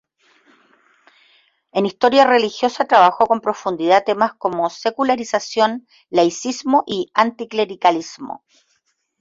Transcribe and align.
En 1.73 1.85
historia 1.85 2.25
religiosa 2.25 2.85
trabajó 2.85 3.27
con 3.27 3.39
profundidad 3.39 4.03
temas 4.03 4.33
como 4.33 4.67
secularización, 4.71 5.87
laicismo 6.09 6.83
y 6.87 7.11
anticlericalismo. 7.13 8.43